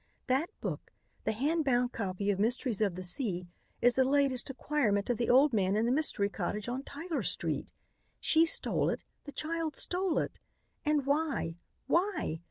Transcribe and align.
That 0.25 0.49
book, 0.61 0.89
the 1.25 1.31
hand 1.31 1.63
bound 1.63 1.91
copy 1.91 2.31
of 2.31 2.39
'Mysteries 2.39 2.81
of 2.81 2.95
the 2.95 3.03
Sea,' 3.03 3.45
is 3.83 3.93
the 3.93 4.03
latest 4.03 4.49
acquirement 4.49 5.11
of 5.11 5.17
the 5.17 5.29
old 5.29 5.53
man 5.53 5.75
in 5.75 5.85
the 5.85 5.91
mystery 5.91 6.27
cottage 6.27 6.67
on 6.67 6.81
Tyler 6.81 7.21
street. 7.21 7.71
She 8.19 8.47
stole 8.47 8.89
it; 8.89 9.03
the 9.25 9.31
child 9.31 9.75
stole 9.75 10.17
it. 10.17 10.39
And 10.83 11.05
why? 11.05 11.59
Why? 11.85 12.39